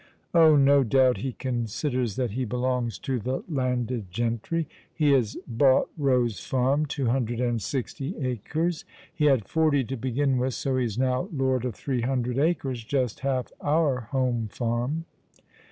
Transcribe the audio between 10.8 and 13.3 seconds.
is now lord of three hundred acres, just